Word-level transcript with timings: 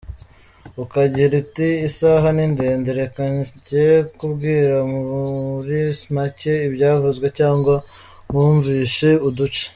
Ukagira 0.83 1.33
uti 1.43 1.67
isaha 1.87 2.27
ni 2.35 2.45
ndende 2.53 2.89
reka 2.99 3.21
njye 3.35 3.87
kubwira 4.17 4.75
muri 4.91 5.79
make 6.15 6.53
ibyavuzwe 6.67 7.27
cyangwa 7.39 7.75
nkumvishe 8.29 9.09
uduce. 9.27 9.63